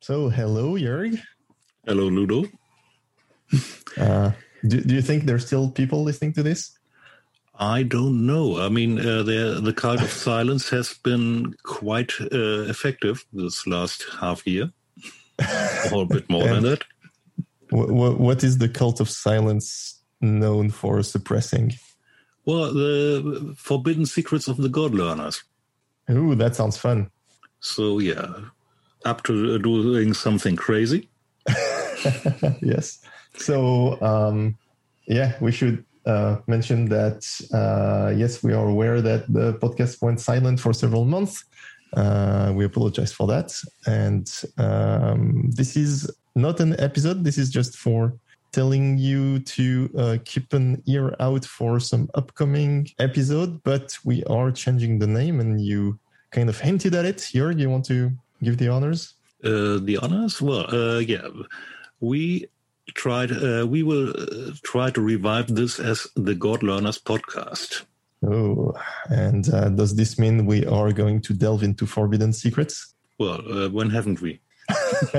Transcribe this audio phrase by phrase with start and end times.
[0.00, 1.20] So, hello, Jörg.
[1.86, 2.44] Hello, Ludo.
[3.98, 4.30] Uh,
[4.66, 6.78] do, do you think there's still people listening to this?
[7.58, 8.60] I don't know.
[8.60, 14.06] I mean, uh, the the cult of silence has been quite uh, effective this last
[14.20, 14.70] half year,
[15.92, 16.84] or a bit more than that.
[17.70, 21.74] What, what is the cult of silence known for suppressing?
[22.46, 25.42] Well, the forbidden secrets of the God learners.
[26.08, 27.10] Ooh, that sounds fun.
[27.58, 28.26] So yeah,
[29.04, 31.08] up to doing something crazy.
[32.62, 33.00] yes.
[33.36, 34.56] So um,
[35.06, 40.20] yeah, we should uh, mention that uh, yes, we are aware that the podcast went
[40.20, 41.44] silent for several months.
[41.96, 43.52] Uh, we apologize for that,
[43.86, 47.24] and um, this is not an episode.
[47.24, 48.14] This is just for
[48.52, 53.60] telling you to uh, keep an ear out for some upcoming episode.
[53.64, 55.98] But we are changing the name, and you
[56.30, 57.18] kind of hinted at it.
[57.18, 59.14] Jörg, you want to give the honors?
[59.42, 60.40] Uh, the honors?
[60.40, 61.28] Well, uh, yeah,
[62.00, 62.46] we
[62.94, 63.32] tried.
[63.32, 67.84] Uh, we will uh, try to revive this as the God Learners podcast.
[68.22, 68.74] Oh,
[69.08, 72.94] and uh, does this mean we are going to delve into forbidden secrets?
[73.18, 74.40] Well, uh, when haven't we?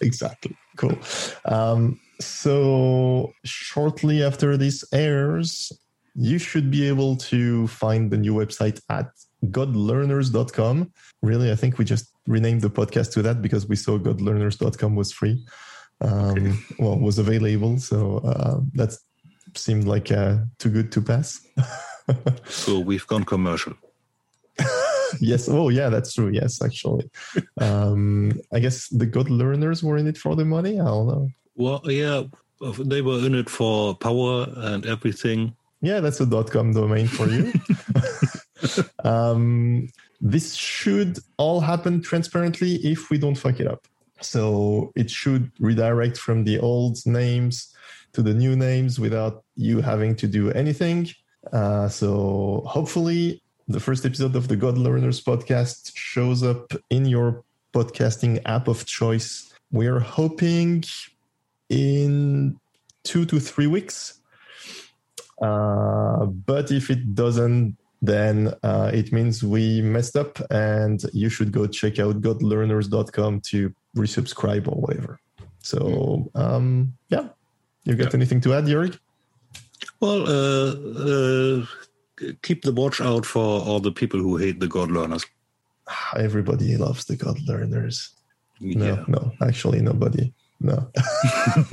[0.00, 0.56] exactly.
[0.76, 0.98] Cool.
[1.44, 5.72] Um, so, shortly after this airs,
[6.14, 9.10] you should be able to find the new website at
[9.50, 10.92] godlearners.com.
[11.22, 15.12] Really, I think we just renamed the podcast to that because we saw godlearners.com was
[15.12, 15.44] free.
[16.00, 16.54] Um, okay.
[16.78, 17.78] Well, was available.
[17.78, 18.96] So uh, that
[19.54, 21.40] seemed like uh, too good to pass.
[22.48, 23.74] so we've gone commercial.
[25.20, 25.48] yes.
[25.48, 26.28] Oh, yeah, that's true.
[26.28, 27.10] Yes, actually.
[27.60, 30.80] Um, I guess the God learners were in it for the money.
[30.80, 31.28] I don't know.
[31.56, 32.24] Well, yeah,
[32.60, 35.54] they were in it for power and everything.
[35.80, 37.52] Yeah, that's a dot .com domain for you.
[39.04, 39.88] um,
[40.20, 43.86] this should all happen transparently if we don't fuck it up.
[44.20, 47.74] So it should redirect from the old names
[48.12, 51.08] to the new names without you having to do anything.
[51.52, 57.44] Uh, so hopefully, the first episode of the God Learners podcast shows up in your
[57.72, 59.52] podcasting app of choice.
[59.72, 60.84] We're hoping
[61.68, 62.58] in
[63.02, 64.20] two to three weeks.
[65.42, 71.52] Uh, but if it doesn't, then uh, it means we messed up and you should
[71.52, 75.18] go check out godlearners.com to resubscribe or whatever.
[75.60, 77.28] So, um, yeah.
[77.84, 78.18] You got yeah.
[78.18, 78.98] anything to add, Jörg?
[80.00, 81.66] Well, uh, uh,
[82.42, 85.24] keep the watch out for all the people who hate the God learners.
[86.16, 88.10] Everybody loves the God learners.
[88.60, 90.32] No, no, actually, nobody.
[90.60, 90.90] No.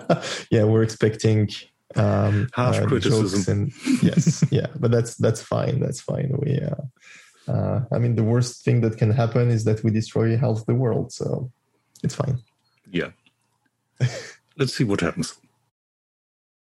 [0.50, 1.50] yeah, we're expecting
[1.96, 3.52] um, harsh uh, criticism.
[3.52, 5.80] And, yes, yeah, but that's that's fine.
[5.80, 6.36] That's fine.
[6.38, 10.36] We, uh, uh, I mean, the worst thing that can happen is that we destroy
[10.36, 11.12] half the world.
[11.12, 11.50] So
[12.02, 12.38] it's fine.
[12.90, 13.10] Yeah.
[14.56, 15.38] Let's see what happens.